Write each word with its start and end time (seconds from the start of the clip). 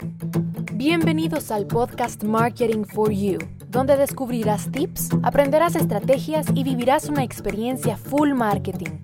Bienvenidos 0.00 1.50
al 1.50 1.66
podcast 1.66 2.22
Marketing 2.22 2.84
for 2.84 3.10
You, 3.10 3.38
donde 3.68 3.96
descubrirás 3.96 4.70
tips, 4.70 5.08
aprenderás 5.24 5.74
estrategias 5.74 6.46
y 6.54 6.62
vivirás 6.62 7.08
una 7.08 7.24
experiencia 7.24 7.96
full 7.96 8.32
marketing. 8.32 9.00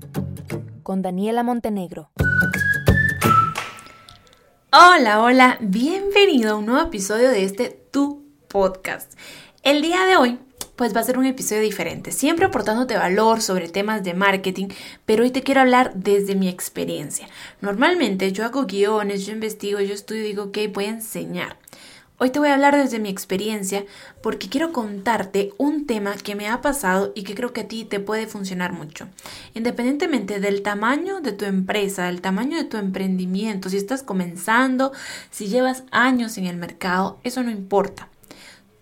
Con 0.85 1.03
Daniela 1.03 1.43
Montenegro. 1.43 2.11
Hola, 4.73 5.23
hola, 5.23 5.59
bienvenido 5.61 6.53
a 6.53 6.57
un 6.59 6.67
nuevo 6.67 6.87
episodio 6.87 7.31
de 7.31 7.43
este 7.43 7.71
Tu 7.91 8.25
Podcast. 8.47 9.19
El 9.65 9.83
día 9.83 10.05
de 10.05 10.17
hoy 10.17 10.39
pues 10.77 10.95
va 10.95 11.01
a 11.01 11.05
ser 11.05 11.19
un 11.19 11.27
episodio 11.27 11.63
diferente, 11.63 12.13
siempre 12.13 12.47
aportándote 12.47 12.97
valor 12.97 13.41
sobre 13.41 13.69
temas 13.69 14.03
de 14.03 14.15
marketing, 14.15 14.69
pero 15.07 15.23
hoy 15.23 15.31
te 15.31 15.43
quiero 15.43 15.61
hablar 15.61 15.93
desde 15.95 16.35
mi 16.35 16.49
experiencia. 16.49 17.29
Normalmente 17.61 18.33
yo 18.33 18.45
hago 18.45 18.67
guiones, 18.67 19.27
yo 19.27 19.33
investigo, 19.33 19.81
yo 19.81 19.95
estudio 19.95 20.23
y 20.23 20.29
digo, 20.29 20.45
ok, 20.45 20.59
voy 20.73 20.87
a 20.87 20.91
enseñar. 20.91 21.57
Hoy 22.17 22.31
te 22.31 22.39
voy 22.39 22.49
a 22.49 22.55
hablar 22.55 22.77
desde 22.77 23.01
mi 23.01 23.09
experiencia 23.09 23.85
porque 24.23 24.49
quiero 24.49 24.73
contarte 24.73 25.53
un 25.59 25.85
tema 25.85 26.15
que 26.15 26.37
me 26.37 26.49
ha 26.49 26.61
pasado 26.61 27.13
y 27.17 27.25
que 27.25 27.35
creo 27.35 27.53
que 27.53 27.63
a 27.63 27.69
ti 27.69 27.85
te 27.85 27.99
puede 27.99 28.29
funcionar 28.29 28.73
mucho. 28.73 29.09
Independientemente 29.55 30.39
del 30.39 30.63
tamaño 30.63 31.21
de 31.21 31.33
tu 31.33 31.45
empresa, 31.45 32.07
del 32.07 32.21
tamaño 32.21 32.57
de 32.57 32.65
tu 32.65 32.77
emprendimiento, 32.77 33.69
si 33.69 33.79
estás 33.79 34.05
comenzando, 34.05 34.93
si 35.33 35.49
llevas 35.49 35.83
años 35.91 36.39
en 36.39 36.47
el 36.47 36.57
mercado, 36.57 37.19
eso 37.25 37.43
no 37.43 37.51
importa. 37.51 38.09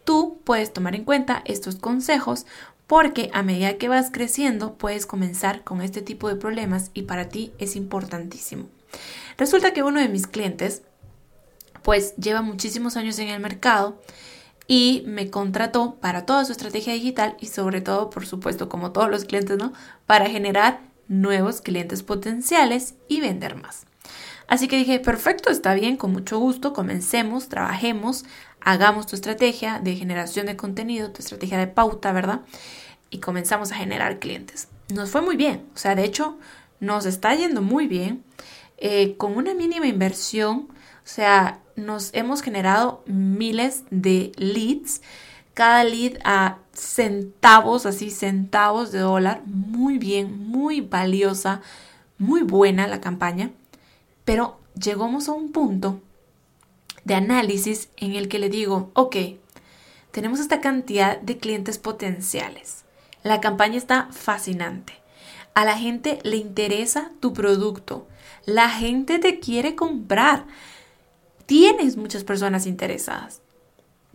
Tú 0.04 0.40
puedes 0.44 0.72
tomar 0.72 0.94
en 0.94 1.04
cuenta 1.04 1.42
estos 1.44 1.76
consejos 1.76 2.46
porque 2.86 3.30
a 3.32 3.42
medida 3.42 3.78
que 3.78 3.88
vas 3.88 4.10
creciendo 4.10 4.74
puedes 4.74 5.06
comenzar 5.06 5.64
con 5.64 5.80
este 5.80 6.02
tipo 6.02 6.28
de 6.28 6.36
problemas 6.36 6.90
y 6.94 7.02
para 7.02 7.28
ti 7.28 7.52
es 7.58 7.76
importantísimo. 7.76 8.66
Resulta 9.38 9.72
que 9.72 9.82
uno 9.82 10.00
de 10.00 10.08
mis 10.08 10.26
clientes 10.26 10.82
pues 11.82 12.14
lleva 12.16 12.42
muchísimos 12.42 12.96
años 12.96 13.18
en 13.18 13.28
el 13.28 13.40
mercado 13.40 14.00
y 14.66 15.02
me 15.06 15.30
contrató 15.30 15.96
para 15.96 16.26
toda 16.26 16.44
su 16.44 16.52
estrategia 16.52 16.92
digital 16.92 17.36
y 17.40 17.46
sobre 17.46 17.80
todo, 17.80 18.10
por 18.10 18.26
supuesto, 18.26 18.68
como 18.68 18.92
todos 18.92 19.10
los 19.10 19.24
clientes, 19.24 19.58
¿no? 19.58 19.72
Para 20.06 20.28
generar 20.28 20.80
nuevos 21.08 21.60
clientes 21.60 22.02
potenciales 22.02 22.94
y 23.08 23.20
vender 23.20 23.56
más. 23.56 23.86
Así 24.48 24.68
que 24.68 24.76
dije, 24.76 25.00
perfecto, 25.00 25.50
está 25.50 25.74
bien, 25.74 25.96
con 25.96 26.12
mucho 26.12 26.38
gusto, 26.38 26.72
comencemos, 26.72 27.48
trabajemos, 27.48 28.24
hagamos 28.60 29.06
tu 29.06 29.16
estrategia 29.16 29.80
de 29.80 29.96
generación 29.96 30.46
de 30.46 30.56
contenido, 30.56 31.10
tu 31.10 31.20
estrategia 31.20 31.58
de 31.58 31.66
pauta, 31.66 32.12
¿verdad? 32.12 32.40
Y 33.10 33.18
comenzamos 33.18 33.72
a 33.72 33.76
generar 33.76 34.18
clientes. 34.18 34.68
Nos 34.88 35.10
fue 35.10 35.22
muy 35.22 35.36
bien, 35.36 35.64
o 35.74 35.78
sea, 35.78 35.94
de 35.94 36.04
hecho, 36.04 36.38
nos 36.80 37.06
está 37.06 37.34
yendo 37.34 37.62
muy 37.62 37.86
bien. 37.86 38.24
Eh, 38.78 39.16
con 39.16 39.36
una 39.36 39.54
mínima 39.54 39.86
inversión, 39.86 40.66
o 40.68 41.04
sea, 41.04 41.60
nos 41.76 42.12
hemos 42.14 42.42
generado 42.42 43.04
miles 43.06 43.84
de 43.90 44.32
leads, 44.36 45.02
cada 45.54 45.84
lead 45.84 46.18
a 46.24 46.58
centavos, 46.72 47.86
así 47.86 48.10
centavos 48.10 48.90
de 48.90 49.00
dólar, 49.00 49.42
muy 49.46 49.98
bien, 49.98 50.48
muy 50.48 50.80
valiosa, 50.80 51.60
muy 52.18 52.42
buena 52.42 52.86
la 52.86 53.00
campaña, 53.00 53.50
pero 54.24 54.60
llegamos 54.74 55.28
a 55.28 55.32
un 55.32 55.52
punto 55.52 56.00
de 57.04 57.14
análisis 57.14 57.88
en 57.96 58.12
el 58.12 58.28
que 58.28 58.38
le 58.38 58.48
digo, 58.48 58.90
ok, 58.94 59.16
tenemos 60.10 60.40
esta 60.40 60.60
cantidad 60.60 61.20
de 61.20 61.38
clientes 61.38 61.78
potenciales, 61.78 62.84
la 63.22 63.40
campaña 63.40 63.78
está 63.78 64.08
fascinante, 64.12 64.94
a 65.54 65.64
la 65.64 65.76
gente 65.76 66.18
le 66.22 66.36
interesa 66.36 67.10
tu 67.20 67.32
producto, 67.32 68.06
la 68.44 68.68
gente 68.68 69.18
te 69.18 69.40
quiere 69.40 69.74
comprar, 69.74 70.46
tienes 71.46 71.96
muchas 71.96 72.24
personas 72.24 72.66
interesadas. 72.66 73.40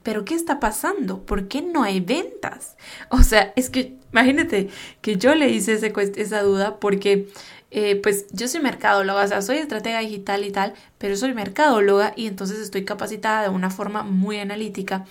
Pero 0.04 0.24
¿qué 0.24 0.36
está 0.36 0.62
pasando? 0.62 1.26
¿Por 1.26 1.50
qué 1.50 1.62
no 1.62 1.84
hay 1.84 2.00
ventas? 2.00 2.78
O 3.10 3.24
sea, 3.24 3.52
es 3.58 3.70
que 3.70 3.98
imagínate 4.14 4.70
que 5.02 5.18
yo 5.18 5.36
le 5.36 5.50
hice 5.50 5.74
esa 5.74 6.42
duda 6.42 6.80
porque 6.80 7.28
eh, 7.70 8.00
pues 8.02 8.28
yo 8.32 8.48
soy 8.48 8.62
mercadóloga, 8.62 9.24
o 9.24 9.28
sea, 9.28 9.42
soy 9.42 9.58
estratega 9.58 10.00
digital 10.00 10.46
y 10.46 10.52
tal, 10.52 10.74
pero 10.98 11.18
soy 11.18 11.34
mercadóloga 11.34 12.14
y 12.16 12.28
entonces 12.28 12.60
estoy 12.60 12.86
capacitada 12.86 13.44
de 13.44 13.50
una 13.50 13.70
forma 13.70 14.04
muy 14.04 14.40
analítica 14.40 15.06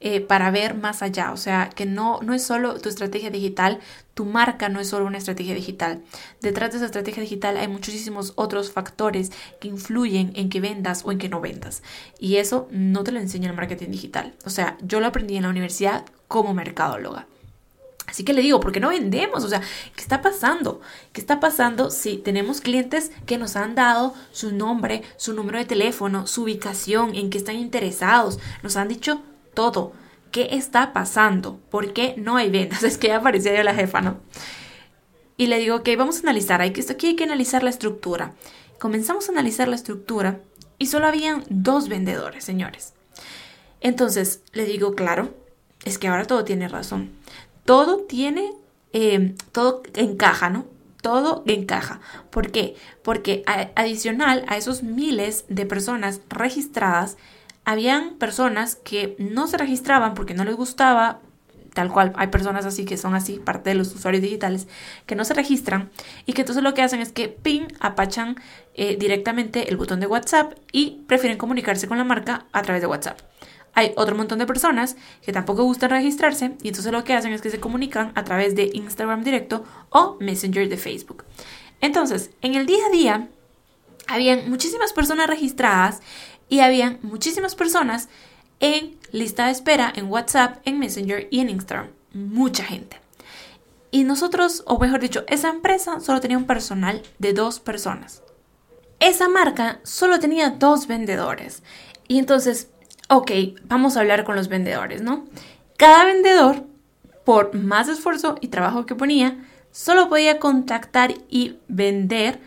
eh, 0.00 0.20
para 0.20 0.50
ver 0.50 0.74
más 0.74 1.02
allá, 1.02 1.32
o 1.32 1.38
sea, 1.38 1.70
que 1.70 1.86
no, 1.86 2.20
no 2.22 2.34
es 2.34 2.42
solo 2.42 2.78
tu 2.80 2.90
estrategia 2.90 3.30
digital, 3.30 3.80
tu 4.12 4.26
marca 4.26 4.68
no 4.68 4.78
es 4.78 4.88
solo 4.88 5.06
una 5.06 5.16
estrategia 5.16 5.54
digital. 5.54 6.02
Detrás 6.42 6.72
de 6.72 6.78
esa 6.78 6.86
estrategia 6.86 7.22
digital 7.22 7.56
hay 7.56 7.68
muchísimos 7.68 8.34
otros 8.36 8.72
factores 8.72 9.32
que 9.60 9.68
influyen 9.68 10.32
en 10.34 10.50
que 10.50 10.60
vendas 10.60 11.02
o 11.06 11.12
en 11.12 11.18
que 11.18 11.30
no 11.30 11.40
vendas. 11.40 11.82
Y 12.18 12.36
eso 12.36 12.68
no 12.70 13.04
te 13.04 13.12
lo 13.12 13.20
enseña 13.20 13.48
el 13.48 13.56
marketing 13.56 13.90
digital. 13.90 14.34
O 14.44 14.50
sea, 14.50 14.76
yo 14.82 15.00
lo 15.00 15.06
aprendí 15.06 15.36
en 15.36 15.44
la 15.44 15.48
universidad 15.48 16.04
como 16.28 16.52
mercadóloga. 16.52 17.26
Así 18.12 18.24
que 18.24 18.34
le 18.34 18.42
digo, 18.42 18.60
¿por 18.60 18.72
qué 18.72 18.80
no 18.80 18.90
vendemos? 18.90 19.42
O 19.42 19.48
sea, 19.48 19.62
¿qué 19.96 20.02
está 20.02 20.20
pasando? 20.20 20.82
¿Qué 21.14 21.20
está 21.22 21.40
pasando 21.40 21.90
si 21.90 22.18
tenemos 22.18 22.60
clientes 22.60 23.10
que 23.24 23.38
nos 23.38 23.56
han 23.56 23.74
dado 23.74 24.12
su 24.32 24.54
nombre, 24.54 25.02
su 25.16 25.32
número 25.32 25.56
de 25.56 25.64
teléfono, 25.64 26.26
su 26.26 26.42
ubicación, 26.42 27.14
en 27.14 27.30
qué 27.30 27.38
están 27.38 27.56
interesados? 27.56 28.38
Nos 28.62 28.76
han 28.76 28.88
dicho 28.88 29.22
todo. 29.54 29.94
¿Qué 30.30 30.48
está 30.52 30.92
pasando? 30.92 31.58
¿Por 31.70 31.94
qué 31.94 32.14
no 32.18 32.36
hay 32.36 32.50
ventas? 32.50 32.82
Es 32.82 32.98
que 32.98 33.08
ya 33.08 33.16
aparecía 33.16 33.56
yo 33.56 33.62
la 33.62 33.74
jefa, 33.74 34.02
¿no? 34.02 34.20
Y 35.38 35.46
le 35.46 35.58
digo, 35.58 35.76
ok, 35.76 35.88
vamos 35.96 36.18
a 36.18 36.20
analizar. 36.20 36.60
Hay 36.60 36.74
que, 36.74 36.82
aquí 36.82 37.06
hay 37.06 37.16
que 37.16 37.24
analizar 37.24 37.62
la 37.62 37.70
estructura. 37.70 38.34
Comenzamos 38.78 39.30
a 39.30 39.32
analizar 39.32 39.68
la 39.68 39.76
estructura 39.76 40.40
y 40.76 40.88
solo 40.88 41.06
habían 41.06 41.44
dos 41.48 41.88
vendedores, 41.88 42.44
señores. 42.44 42.92
Entonces 43.80 44.42
le 44.52 44.66
digo, 44.66 44.94
claro, 44.94 45.34
es 45.86 45.96
que 45.96 46.08
ahora 46.08 46.26
todo 46.26 46.44
tiene 46.44 46.68
razón 46.68 47.22
todo 47.64 47.98
tiene, 47.98 48.52
eh, 48.92 49.34
todo 49.52 49.82
encaja, 49.94 50.50
¿no? 50.50 50.66
Todo 51.00 51.42
encaja. 51.46 52.00
¿Por 52.30 52.50
qué? 52.50 52.76
Porque 53.02 53.42
adicional 53.74 54.44
a 54.46 54.56
esos 54.56 54.82
miles 54.82 55.44
de 55.48 55.66
personas 55.66 56.20
registradas, 56.28 57.16
habían 57.64 58.14
personas 58.14 58.76
que 58.76 59.16
no 59.18 59.46
se 59.46 59.58
registraban 59.58 60.14
porque 60.14 60.34
no 60.34 60.44
les 60.44 60.54
gustaba, 60.54 61.20
tal 61.74 61.90
cual 61.90 62.12
hay 62.16 62.28
personas 62.28 62.66
así 62.66 62.84
que 62.84 62.96
son 62.96 63.14
así, 63.14 63.38
parte 63.38 63.70
de 63.70 63.74
los 63.74 63.94
usuarios 63.94 64.22
digitales, 64.22 64.68
que 65.06 65.14
no 65.14 65.24
se 65.24 65.34
registran 65.34 65.90
y 66.26 66.32
que 66.32 66.42
entonces 66.42 66.62
lo 66.62 66.74
que 66.74 66.82
hacen 66.82 67.00
es 67.00 67.12
que 67.12 67.28
ping, 67.28 67.66
apachan 67.80 68.36
eh, 68.74 68.96
directamente 68.96 69.70
el 69.70 69.76
botón 69.76 70.00
de 70.00 70.06
WhatsApp 70.06 70.54
y 70.72 71.02
prefieren 71.06 71.38
comunicarse 71.38 71.88
con 71.88 71.98
la 71.98 72.04
marca 72.04 72.46
a 72.52 72.62
través 72.62 72.82
de 72.82 72.88
WhatsApp 72.88 73.18
hay 73.74 73.92
otro 73.96 74.16
montón 74.16 74.38
de 74.38 74.46
personas 74.46 74.96
que 75.22 75.32
tampoco 75.32 75.64
gustan 75.64 75.90
registrarse 75.90 76.56
y 76.62 76.68
entonces 76.68 76.92
lo 76.92 77.04
que 77.04 77.14
hacen 77.14 77.32
es 77.32 77.40
que 77.40 77.50
se 77.50 77.60
comunican 77.60 78.12
a 78.14 78.24
través 78.24 78.54
de 78.54 78.70
Instagram 78.72 79.24
directo 79.24 79.64
o 79.90 80.16
Messenger 80.20 80.68
de 80.68 80.76
Facebook. 80.76 81.24
Entonces, 81.80 82.30
en 82.42 82.54
el 82.54 82.66
día 82.66 82.86
a 82.86 82.90
día, 82.90 83.28
habían 84.06 84.50
muchísimas 84.50 84.92
personas 84.92 85.26
registradas 85.26 86.00
y 86.48 86.60
habían 86.60 86.98
muchísimas 87.02 87.54
personas 87.54 88.08
en 88.60 88.98
lista 89.10 89.46
de 89.46 89.52
espera 89.52 89.92
en 89.94 90.06
WhatsApp, 90.06 90.58
en 90.64 90.78
Messenger 90.78 91.28
y 91.30 91.40
en 91.40 91.50
Instagram. 91.50 91.88
Mucha 92.12 92.64
gente. 92.64 93.00
Y 93.90 94.04
nosotros, 94.04 94.62
o 94.66 94.78
mejor 94.78 95.00
dicho, 95.00 95.24
esa 95.28 95.50
empresa 95.50 96.00
solo 96.00 96.20
tenía 96.20 96.38
un 96.38 96.46
personal 96.46 97.02
de 97.18 97.32
dos 97.32 97.58
personas. 97.58 98.22
Esa 99.00 99.28
marca 99.28 99.80
solo 99.82 100.20
tenía 100.20 100.50
dos 100.50 100.86
vendedores. 100.86 101.62
Y 102.06 102.18
entonces 102.18 102.68
ok, 103.16 103.30
vamos 103.64 103.96
a 103.96 104.00
hablar 104.00 104.24
con 104.24 104.36
los 104.36 104.48
vendedores, 104.48 105.02
¿no? 105.02 105.26
Cada 105.76 106.04
vendedor, 106.04 106.64
por 107.24 107.54
más 107.54 107.88
esfuerzo 107.88 108.36
y 108.40 108.48
trabajo 108.48 108.86
que 108.86 108.94
ponía, 108.94 109.44
solo 109.70 110.08
podía 110.08 110.38
contactar 110.38 111.14
y 111.28 111.58
vender 111.68 112.40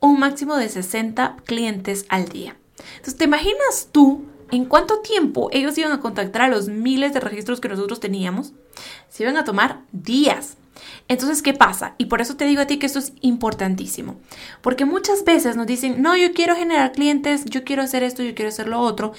un 0.00 0.18
máximo 0.18 0.56
de 0.56 0.68
60 0.68 1.36
clientes 1.44 2.06
al 2.08 2.28
día. 2.28 2.56
Entonces, 2.96 3.16
¿te 3.16 3.24
imaginas 3.24 3.88
tú 3.92 4.24
en 4.50 4.64
cuánto 4.64 4.98
tiempo 5.00 5.48
ellos 5.52 5.78
iban 5.78 5.92
a 5.92 6.00
contactar 6.00 6.42
a 6.42 6.48
los 6.48 6.68
miles 6.68 7.12
de 7.12 7.20
registros 7.20 7.60
que 7.60 7.68
nosotros 7.68 8.00
teníamos? 8.00 8.52
Se 9.08 9.22
iban 9.22 9.36
a 9.36 9.44
tomar 9.44 9.82
días. 9.92 10.56
Entonces, 11.08 11.42
¿qué 11.42 11.54
pasa? 11.54 11.94
Y 11.98 12.06
por 12.06 12.20
eso 12.20 12.36
te 12.36 12.44
digo 12.44 12.62
a 12.62 12.66
ti 12.66 12.78
que 12.78 12.86
esto 12.86 12.98
es 12.98 13.12
importantísimo. 13.20 14.16
Porque 14.62 14.84
muchas 14.84 15.24
veces 15.24 15.56
nos 15.56 15.66
dicen, 15.66 16.02
no, 16.02 16.16
yo 16.16 16.32
quiero 16.32 16.56
generar 16.56 16.92
clientes, 16.92 17.44
yo 17.46 17.64
quiero 17.64 17.82
hacer 17.82 18.02
esto, 18.02 18.22
yo 18.22 18.34
quiero 18.34 18.48
hacer 18.48 18.68
lo 18.68 18.80
otro. 18.80 19.12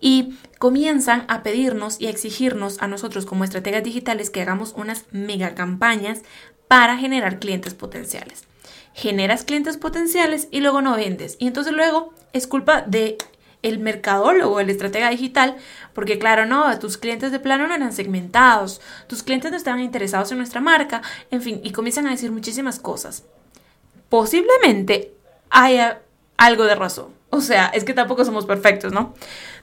Y 0.00 0.34
comienzan 0.58 1.24
a 1.28 1.42
pedirnos 1.42 2.00
y 2.00 2.06
a 2.06 2.10
exigirnos 2.10 2.80
a 2.80 2.88
nosotros 2.88 3.26
como 3.26 3.44
estrategas 3.44 3.84
digitales 3.84 4.30
que 4.30 4.42
hagamos 4.42 4.74
unas 4.76 5.04
mega 5.12 5.54
campañas 5.54 6.22
para 6.68 6.96
generar 6.96 7.38
clientes 7.38 7.74
potenciales. 7.74 8.44
Generas 8.94 9.44
clientes 9.44 9.76
potenciales 9.76 10.48
y 10.50 10.60
luego 10.60 10.80
no 10.80 10.96
vendes. 10.96 11.36
Y 11.38 11.46
entonces 11.46 11.72
luego 11.72 12.12
es 12.32 12.46
culpa 12.46 12.82
de 12.82 13.18
el 13.64 13.78
mercadólogo, 13.78 14.60
el 14.60 14.70
estratega 14.70 15.08
digital, 15.10 15.56
porque 15.94 16.18
claro, 16.18 16.46
no, 16.46 16.78
tus 16.78 16.98
clientes 16.98 17.32
de 17.32 17.40
plano 17.40 17.66
no 17.66 17.74
eran 17.74 17.92
segmentados, 17.92 18.80
tus 19.08 19.22
clientes 19.22 19.50
no 19.50 19.56
estaban 19.56 19.80
interesados 19.80 20.30
en 20.30 20.38
nuestra 20.38 20.60
marca, 20.60 21.02
en 21.30 21.42
fin, 21.42 21.60
y 21.64 21.72
comienzan 21.72 22.06
a 22.06 22.10
decir 22.10 22.30
muchísimas 22.30 22.78
cosas. 22.78 23.24
Posiblemente 24.10 25.14
haya 25.50 26.02
algo 26.36 26.64
de 26.64 26.74
razón. 26.74 27.06
O 27.30 27.40
sea, 27.40 27.66
es 27.68 27.84
que 27.84 27.94
tampoco 27.94 28.24
somos 28.24 28.44
perfectos, 28.44 28.92
¿no? 28.92 29.14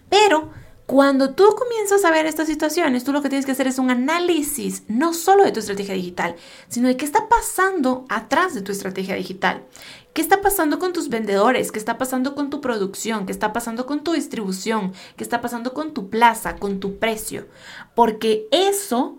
Pero 0.09 0.51
cuando 0.91 1.35
tú 1.35 1.55
comienzas 1.57 2.03
a 2.03 2.11
ver 2.11 2.25
estas 2.25 2.47
situaciones, 2.47 3.05
tú 3.05 3.13
lo 3.13 3.21
que 3.21 3.29
tienes 3.29 3.45
que 3.45 3.53
hacer 3.53 3.65
es 3.65 3.79
un 3.79 3.89
análisis 3.89 4.83
no 4.89 5.13
solo 5.13 5.45
de 5.45 5.53
tu 5.53 5.61
estrategia 5.61 5.93
digital, 5.93 6.35
sino 6.67 6.89
de 6.89 6.97
qué 6.97 7.05
está 7.05 7.29
pasando 7.29 8.03
atrás 8.09 8.53
de 8.53 8.61
tu 8.61 8.73
estrategia 8.73 9.15
digital. 9.15 9.63
¿Qué 10.11 10.21
está 10.21 10.41
pasando 10.41 10.79
con 10.79 10.91
tus 10.91 11.07
vendedores? 11.07 11.71
¿Qué 11.71 11.79
está 11.79 11.97
pasando 11.97 12.35
con 12.35 12.49
tu 12.49 12.59
producción? 12.59 13.25
¿Qué 13.25 13.31
está 13.31 13.53
pasando 13.53 13.85
con 13.85 14.03
tu 14.03 14.11
distribución? 14.11 14.91
¿Qué 15.15 15.23
está 15.23 15.39
pasando 15.39 15.73
con 15.73 15.93
tu 15.93 16.09
plaza, 16.09 16.57
con 16.57 16.81
tu 16.81 16.99
precio? 16.99 17.47
Porque 17.95 18.49
eso, 18.51 19.17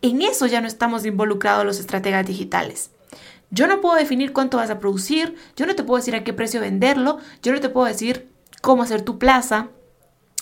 en 0.00 0.22
eso 0.22 0.46
ya 0.46 0.62
no 0.62 0.66
estamos 0.66 1.04
involucrados 1.04 1.66
los 1.66 1.80
estrategas 1.80 2.24
digitales. 2.24 2.92
Yo 3.50 3.66
no 3.66 3.82
puedo 3.82 3.96
definir 3.96 4.32
cuánto 4.32 4.56
vas 4.56 4.70
a 4.70 4.78
producir, 4.78 5.34
yo 5.54 5.66
no 5.66 5.74
te 5.74 5.84
puedo 5.84 5.98
decir 5.98 6.16
a 6.16 6.24
qué 6.24 6.32
precio 6.32 6.62
venderlo, 6.62 7.18
yo 7.42 7.52
no 7.52 7.60
te 7.60 7.68
puedo 7.68 7.86
decir 7.86 8.30
cómo 8.62 8.82
hacer 8.82 9.02
tu 9.02 9.18
plaza, 9.18 9.68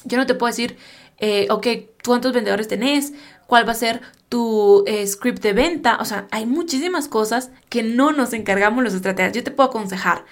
yo 0.05 0.19
no 0.19 0.27
te 0.27 0.35
puedo 0.35 0.51
decir, 0.51 0.77
eh, 1.19 1.47
ok, 1.51 1.67
cuántos 2.05 2.33
vendedores 2.33 2.69
tenés, 2.69 3.13
cuál 3.47 3.67
va 3.67 3.73
a 3.73 3.77
ser 3.77 4.01
tu 4.29 4.83
eh, 4.87 5.07
script 5.07 5.43
de 5.43 5.53
venta. 5.53 5.99
O 6.01 6.05
sea, 6.05 6.27
hay 6.31 6.47
muchísimas 6.47 7.09
cosas 7.09 7.51
que 7.69 7.83
no 7.83 8.13
nos 8.13 8.33
encargamos 8.33 8.83
los 8.83 8.95
estrategas. 8.95 9.33
Yo 9.33 9.45
te 9.45 9.51
puedo 9.51 9.69
aconsejar. 9.69 10.25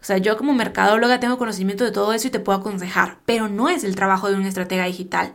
O 0.00 0.04
sea, 0.04 0.18
yo 0.18 0.36
como 0.36 0.52
mercadóloga 0.52 1.20
tengo 1.20 1.38
conocimiento 1.38 1.84
de 1.84 1.92
todo 1.92 2.12
eso 2.12 2.26
y 2.26 2.30
te 2.30 2.40
puedo 2.40 2.58
aconsejar, 2.58 3.18
pero 3.24 3.48
no 3.48 3.68
es 3.68 3.84
el 3.84 3.94
trabajo 3.94 4.28
de 4.28 4.34
un 4.34 4.44
estratega 4.46 4.84
digital. 4.86 5.32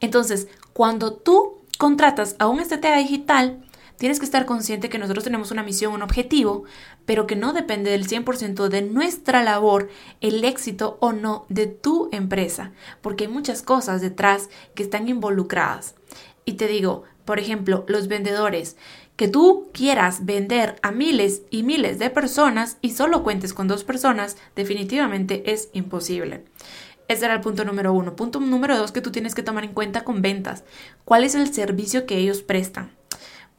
Entonces, 0.00 0.48
cuando 0.74 1.14
tú 1.14 1.62
contratas 1.78 2.36
a 2.38 2.46
un 2.46 2.60
estratega 2.60 2.98
digital, 2.98 3.64
Tienes 4.00 4.18
que 4.18 4.24
estar 4.24 4.46
consciente 4.46 4.88
que 4.88 4.98
nosotros 4.98 5.24
tenemos 5.24 5.50
una 5.50 5.62
misión, 5.62 5.92
un 5.92 6.00
objetivo, 6.00 6.64
pero 7.04 7.26
que 7.26 7.36
no 7.36 7.52
depende 7.52 7.90
del 7.90 8.08
100% 8.08 8.68
de 8.68 8.80
nuestra 8.80 9.42
labor 9.42 9.90
el 10.22 10.42
éxito 10.42 10.96
o 11.02 11.12
no 11.12 11.44
de 11.50 11.66
tu 11.66 12.08
empresa, 12.10 12.72
porque 13.02 13.24
hay 13.24 13.30
muchas 13.30 13.60
cosas 13.60 14.00
detrás 14.00 14.48
que 14.74 14.84
están 14.84 15.06
involucradas. 15.06 15.96
Y 16.46 16.54
te 16.54 16.66
digo, 16.66 17.02
por 17.26 17.38
ejemplo, 17.38 17.84
los 17.88 18.08
vendedores, 18.08 18.78
que 19.16 19.28
tú 19.28 19.68
quieras 19.74 20.24
vender 20.24 20.76
a 20.80 20.92
miles 20.92 21.42
y 21.50 21.62
miles 21.62 21.98
de 21.98 22.08
personas 22.08 22.78
y 22.80 22.92
solo 22.92 23.22
cuentes 23.22 23.52
con 23.52 23.68
dos 23.68 23.84
personas, 23.84 24.38
definitivamente 24.56 25.52
es 25.52 25.68
imposible. 25.74 26.46
Ese 27.06 27.26
era 27.26 27.34
el 27.34 27.42
punto 27.42 27.66
número 27.66 27.92
uno. 27.92 28.16
Punto 28.16 28.40
número 28.40 28.78
dos 28.78 28.92
que 28.92 29.02
tú 29.02 29.12
tienes 29.12 29.34
que 29.34 29.42
tomar 29.42 29.64
en 29.64 29.74
cuenta 29.74 30.04
con 30.04 30.22
ventas. 30.22 30.64
¿Cuál 31.04 31.24
es 31.24 31.34
el 31.34 31.52
servicio 31.52 32.06
que 32.06 32.16
ellos 32.16 32.40
prestan? 32.40 32.98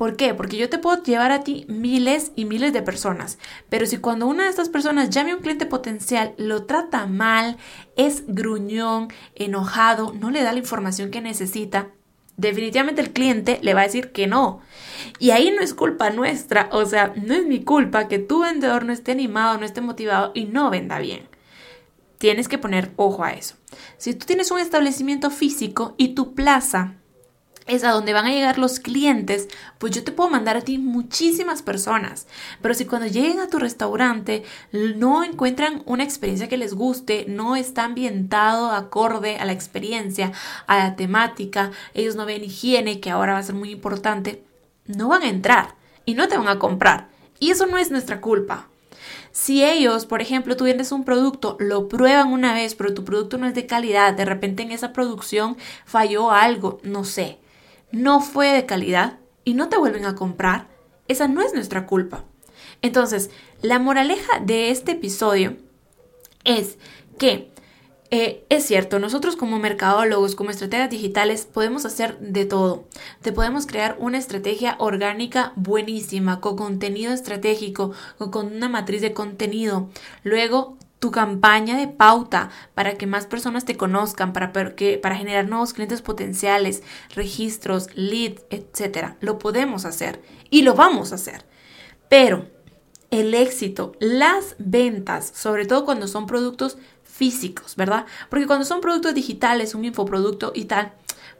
¿Por 0.01 0.15
qué? 0.15 0.33
Porque 0.33 0.57
yo 0.57 0.67
te 0.67 0.79
puedo 0.79 1.03
llevar 1.03 1.31
a 1.31 1.43
ti 1.43 1.63
miles 1.67 2.31
y 2.35 2.45
miles 2.45 2.73
de 2.73 2.81
personas, 2.81 3.37
pero 3.69 3.85
si 3.85 3.97
cuando 3.97 4.25
una 4.25 4.45
de 4.45 4.49
estas 4.49 4.67
personas 4.67 5.11
llame 5.11 5.29
a 5.29 5.35
un 5.35 5.43
cliente 5.43 5.67
potencial, 5.67 6.33
lo 6.37 6.63
trata 6.63 7.05
mal, 7.05 7.57
es 7.97 8.23
gruñón, 8.25 9.09
enojado, 9.35 10.11
no 10.19 10.31
le 10.31 10.41
da 10.41 10.53
la 10.53 10.57
información 10.57 11.11
que 11.11 11.21
necesita, 11.21 11.89
definitivamente 12.35 12.99
el 12.99 13.13
cliente 13.13 13.59
le 13.61 13.75
va 13.75 13.81
a 13.81 13.83
decir 13.83 14.11
que 14.11 14.25
no. 14.25 14.61
Y 15.19 15.29
ahí 15.29 15.51
no 15.55 15.61
es 15.61 15.75
culpa 15.75 16.09
nuestra, 16.09 16.69
o 16.71 16.83
sea, 16.87 17.13
no 17.15 17.35
es 17.35 17.45
mi 17.45 17.63
culpa 17.63 18.07
que 18.07 18.17
tu 18.17 18.41
vendedor 18.41 18.85
no 18.85 18.93
esté 18.93 19.11
animado, 19.11 19.59
no 19.59 19.67
esté 19.67 19.81
motivado 19.81 20.31
y 20.33 20.45
no 20.45 20.71
venda 20.71 20.97
bien. 20.97 21.29
Tienes 22.17 22.47
que 22.47 22.57
poner 22.57 22.91
ojo 22.95 23.23
a 23.23 23.33
eso. 23.33 23.53
Si 23.99 24.15
tú 24.15 24.25
tienes 24.25 24.49
un 24.49 24.57
establecimiento 24.57 25.29
físico 25.29 25.93
y 25.99 26.15
tu 26.15 26.33
plaza 26.33 26.95
es 27.71 27.83
a 27.83 27.91
donde 27.91 28.13
van 28.13 28.25
a 28.25 28.31
llegar 28.31 28.57
los 28.57 28.79
clientes, 28.79 29.47
pues 29.77 29.93
yo 29.93 30.03
te 30.03 30.11
puedo 30.11 30.29
mandar 30.29 30.57
a 30.57 30.61
ti 30.61 30.77
muchísimas 30.77 31.61
personas. 31.61 32.27
Pero 32.61 32.73
si 32.73 32.85
cuando 32.85 33.07
lleguen 33.07 33.39
a 33.39 33.47
tu 33.47 33.59
restaurante 33.59 34.43
no 34.71 35.23
encuentran 35.23 35.81
una 35.85 36.03
experiencia 36.03 36.49
que 36.49 36.57
les 36.57 36.73
guste, 36.73 37.25
no 37.27 37.55
está 37.55 37.85
ambientado 37.85 38.71
acorde 38.71 39.37
a 39.37 39.45
la 39.45 39.53
experiencia, 39.53 40.31
a 40.67 40.77
la 40.79 40.95
temática, 40.95 41.71
ellos 41.93 42.15
no 42.15 42.25
ven 42.25 42.43
higiene, 42.43 42.99
que 42.99 43.09
ahora 43.09 43.33
va 43.33 43.39
a 43.39 43.43
ser 43.43 43.55
muy 43.55 43.71
importante, 43.71 44.43
no 44.85 45.07
van 45.07 45.23
a 45.23 45.29
entrar 45.29 45.75
y 46.05 46.13
no 46.15 46.27
te 46.27 46.37
van 46.37 46.47
a 46.47 46.59
comprar. 46.59 47.07
Y 47.39 47.51
eso 47.51 47.65
no 47.65 47.77
es 47.77 47.89
nuestra 47.89 48.21
culpa. 48.21 48.67
Si 49.31 49.63
ellos, 49.63 50.05
por 50.05 50.21
ejemplo, 50.21 50.57
tú 50.57 50.65
vendes 50.65 50.91
un 50.91 51.05
producto, 51.05 51.55
lo 51.59 51.87
prueban 51.87 52.33
una 52.33 52.53
vez, 52.53 52.75
pero 52.75 52.93
tu 52.93 53.05
producto 53.05 53.37
no 53.37 53.47
es 53.47 53.55
de 53.55 53.65
calidad, 53.65 54.13
de 54.13 54.25
repente 54.25 54.63
en 54.63 54.71
esa 54.71 54.91
producción 54.91 55.57
falló 55.85 56.31
algo, 56.31 56.79
no 56.83 57.05
sé, 57.05 57.39
no 57.91 58.21
fue 58.21 58.49
de 58.49 58.65
calidad 58.65 59.19
y 59.43 59.53
no 59.53 59.69
te 59.69 59.77
vuelven 59.77 60.05
a 60.05 60.15
comprar, 60.15 60.67
esa 61.07 61.27
no 61.27 61.41
es 61.41 61.53
nuestra 61.53 61.85
culpa. 61.85 62.25
Entonces, 62.81 63.29
la 63.61 63.79
moraleja 63.79 64.39
de 64.39 64.71
este 64.71 64.93
episodio 64.93 65.57
es 66.43 66.77
que 67.17 67.51
eh, 68.13 68.45
es 68.49 68.65
cierto, 68.65 68.99
nosotros 68.99 69.37
como 69.37 69.57
mercadólogos, 69.57 70.35
como 70.35 70.49
estrategas 70.49 70.89
digitales, 70.89 71.45
podemos 71.45 71.85
hacer 71.85 72.19
de 72.19 72.43
todo. 72.43 72.83
Te 73.21 73.31
podemos 73.31 73.65
crear 73.65 73.95
una 73.99 74.17
estrategia 74.17 74.75
orgánica 74.79 75.53
buenísima, 75.55 76.41
con 76.41 76.57
contenido 76.57 77.13
estratégico, 77.13 77.93
con 78.17 78.47
una 78.47 78.67
matriz 78.67 79.01
de 79.01 79.13
contenido. 79.13 79.89
Luego, 80.23 80.77
tu 81.01 81.09
campaña 81.09 81.79
de 81.79 81.87
pauta 81.87 82.51
para 82.75 82.95
que 82.95 83.07
más 83.07 83.25
personas 83.25 83.65
te 83.65 83.75
conozcan, 83.75 84.33
para, 84.33 84.53
para 84.53 85.15
generar 85.15 85.49
nuevos 85.49 85.73
clientes 85.73 86.03
potenciales, 86.03 86.83
registros, 87.15 87.87
leads, 87.95 88.43
etc. 88.51 89.15
Lo 89.19 89.39
podemos 89.39 89.85
hacer 89.85 90.21
y 90.51 90.61
lo 90.61 90.75
vamos 90.75 91.11
a 91.11 91.15
hacer. 91.15 91.43
Pero 92.07 92.45
el 93.09 93.33
éxito, 93.33 93.93
las 93.99 94.55
ventas, 94.59 95.31
sobre 95.35 95.65
todo 95.65 95.85
cuando 95.85 96.07
son 96.07 96.27
productos 96.27 96.77
físicos, 97.03 97.75
¿verdad? 97.75 98.05
Porque 98.29 98.45
cuando 98.45 98.63
son 98.63 98.79
productos 98.79 99.15
digitales, 99.15 99.73
un 99.73 99.85
infoproducto 99.85 100.51
y 100.53 100.65
tal, 100.65 100.93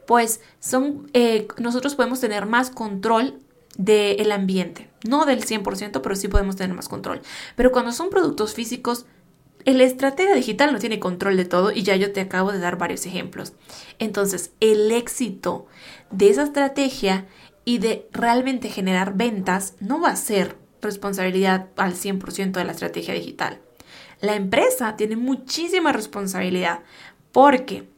pues 0.08 0.40
son, 0.58 1.08
eh, 1.12 1.46
nosotros 1.58 1.94
podemos 1.94 2.18
tener 2.18 2.46
más 2.46 2.70
control 2.70 3.38
del 3.78 4.32
ambiente. 4.32 4.90
No 5.08 5.24
del 5.24 5.44
100%, 5.44 6.00
pero 6.02 6.16
sí 6.16 6.26
podemos 6.26 6.56
tener 6.56 6.74
más 6.74 6.88
control. 6.88 7.22
Pero 7.54 7.70
cuando 7.70 7.92
son 7.92 8.10
productos 8.10 8.54
físicos, 8.54 9.06
el 9.64 9.80
estratega 9.80 10.34
digital 10.34 10.72
no 10.72 10.78
tiene 10.78 10.98
control 10.98 11.36
de 11.36 11.44
todo 11.44 11.72
y 11.72 11.82
ya 11.82 11.96
yo 11.96 12.12
te 12.12 12.20
acabo 12.20 12.52
de 12.52 12.58
dar 12.58 12.78
varios 12.78 13.06
ejemplos. 13.06 13.52
Entonces, 13.98 14.52
el 14.60 14.90
éxito 14.92 15.66
de 16.10 16.30
esa 16.30 16.44
estrategia 16.44 17.26
y 17.64 17.78
de 17.78 18.08
realmente 18.12 18.68
generar 18.68 19.14
ventas 19.14 19.74
no 19.80 20.00
va 20.00 20.10
a 20.10 20.16
ser 20.16 20.56
responsabilidad 20.80 21.68
al 21.76 21.94
100% 21.94 22.52
de 22.52 22.64
la 22.64 22.72
estrategia 22.72 23.14
digital. 23.14 23.60
La 24.20 24.34
empresa 24.34 24.96
tiene 24.96 25.16
muchísima 25.16 25.92
responsabilidad 25.92 26.80
porque 27.30 27.88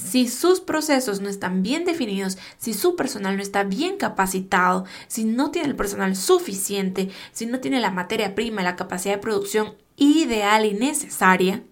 si 0.00 0.28
sus 0.28 0.60
procesos 0.60 1.20
no 1.20 1.28
están 1.28 1.62
bien 1.62 1.84
definidos, 1.84 2.38
si 2.58 2.74
su 2.74 2.96
personal 2.96 3.36
no 3.36 3.42
está 3.42 3.64
bien 3.64 3.96
capacitado, 3.96 4.84
si 5.08 5.24
no 5.24 5.50
tiene 5.50 5.68
el 5.68 5.76
personal 5.76 6.16
suficiente, 6.16 7.10
si 7.32 7.46
no 7.46 7.60
tiene 7.60 7.80
la 7.80 7.90
materia 7.90 8.34
prima, 8.34 8.62
la 8.62 8.76
capacidad 8.76 9.14
de 9.14 9.20
producción 9.20 9.74
ideal 9.96 10.64
y 10.64 10.72
necesaria, 10.72 11.62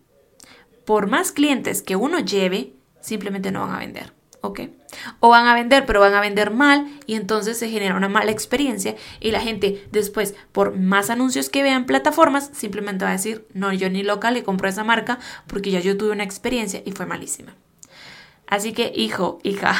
por 0.85 1.07
más 1.07 1.33
clientes 1.33 1.83
que 1.83 1.97
uno 1.97 2.21
lleve, 2.21 2.75
simplemente 3.01 3.51
no 3.51 3.61
van 3.61 3.75
a 3.75 3.79
vender. 3.79 4.13
¿Ok? 4.41 4.61
O 5.19 5.31
van 5.31 5.49
a 5.49 5.55
vender, 5.55 5.85
pero 5.85 5.99
van 5.99 6.15
a 6.15 6.21
vender 6.21 6.53
mal 6.53 6.87
y 7.07 7.15
entonces 7.15 7.59
se 7.59 7.69
genera 7.69 7.97
una 7.97 8.09
mala 8.09 8.31
experiencia 8.31 8.95
y 9.19 9.33
la 9.33 9.41
gente 9.41 9.85
después, 9.91 10.37
por 10.53 10.79
más 10.79 11.11
anuncios 11.11 11.51
que 11.51 11.65
vean 11.65 11.87
plataformas, 11.87 12.51
simplemente 12.53 13.05
va 13.05 13.11
a 13.11 13.15
decir, 13.15 13.49
no, 13.53 13.73
yo 13.73 13.91
ni 13.91 14.05
local 14.05 14.35
le 14.35 14.45
compro 14.45 14.69
esa 14.69 14.85
marca 14.85 15.19
porque 15.49 15.73
ya 15.73 15.81
yo 15.81 15.97
tuve 15.97 16.13
una 16.13 16.23
experiencia 16.23 16.83
y 16.85 16.93
fue 16.93 17.05
malísima. 17.05 17.57
Así 18.49 18.73
que, 18.73 18.91
hijo, 18.95 19.39
hija, 19.43 19.77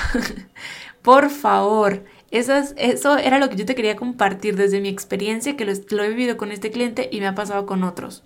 por 1.03 1.31
favor, 1.31 2.05
eso 2.31 3.17
era 3.17 3.39
lo 3.39 3.49
que 3.49 3.57
yo 3.57 3.65
te 3.65 3.75
quería 3.75 3.97
compartir 3.97 4.57
desde 4.57 4.83
mi 4.83 4.91
experiencia, 4.91 5.57
que 5.57 5.65
lo, 5.65 6.03
he 6.05 6.09
vivido 6.09 6.37
con 6.37 6.53
este 6.53 6.71
cliente 6.71 7.09
y 7.11 7.21
me 7.21 7.29
ha 7.29 7.35
pasado 7.35 7.65
con 7.65 7.83
otros. 7.83 8.23